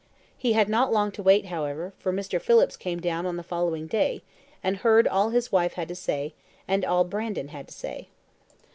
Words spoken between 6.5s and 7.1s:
and all